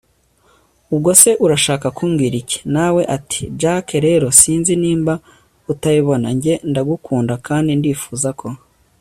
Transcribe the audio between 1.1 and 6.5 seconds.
se urashaka kumbwira iki!? nawe ati jack rero sinzi nimba utabibona